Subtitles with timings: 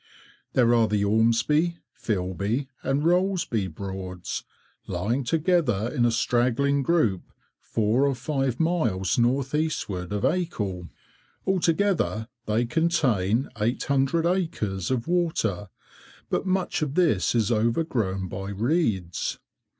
[0.53, 4.43] There are the Ormesby, Filby and Rollesby Broads,
[4.87, 10.89] lying together in a straggling group four or five miles north eastward of Acle.
[11.45, 15.69] Altogether, they contain 800 acres of water,
[16.31, 19.37] but much of this is overgrown by reeds.